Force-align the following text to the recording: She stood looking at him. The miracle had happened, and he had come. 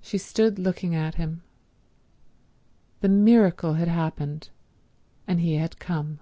She 0.00 0.16
stood 0.16 0.58
looking 0.58 0.94
at 0.94 1.16
him. 1.16 1.42
The 3.02 3.10
miracle 3.10 3.74
had 3.74 3.88
happened, 3.88 4.48
and 5.26 5.38
he 5.38 5.56
had 5.56 5.78
come. 5.78 6.20